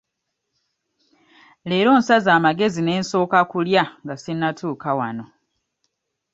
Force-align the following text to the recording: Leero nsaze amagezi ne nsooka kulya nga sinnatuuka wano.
Leero 1.67 1.91
nsaze 1.99 2.29
amagezi 2.37 2.79
ne 2.83 2.93
nsooka 3.01 3.39
kulya 3.51 3.83
nga 4.03 4.15
sinnatuuka 4.21 4.89
wano. 4.99 5.25